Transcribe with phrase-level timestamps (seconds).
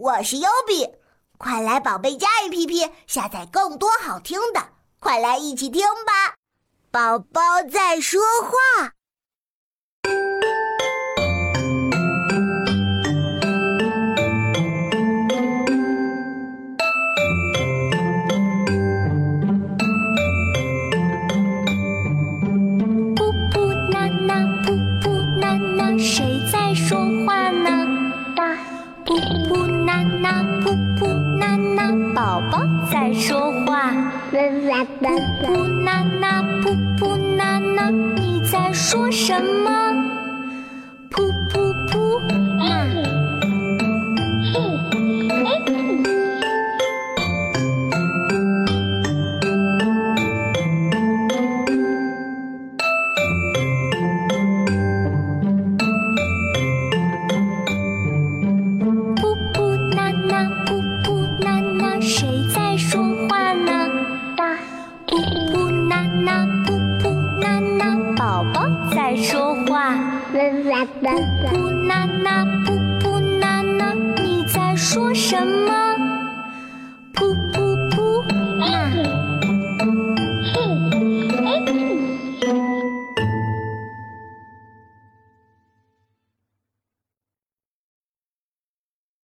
[0.00, 0.88] 我是优比，
[1.36, 6.36] 快来宝贝家 APP 下载更多好听的，快来一起听吧！
[6.90, 8.94] 宝宝在说话。
[32.14, 33.90] 宝宝在说话，
[34.30, 34.36] 噗
[35.42, 39.70] 噗娜娜，噗噗娜娜，你在说什么？
[41.10, 42.20] 噗噗噗
[42.58, 43.09] 娜。
[69.10, 69.92] 在说话，
[70.32, 70.86] 噗
[71.50, 76.09] 噗娜娜，噗噗娜娜，你在说什么？